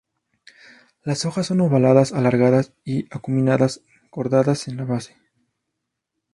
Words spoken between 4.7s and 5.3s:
la base.